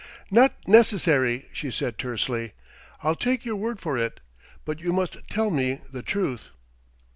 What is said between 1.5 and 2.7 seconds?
she said tersely.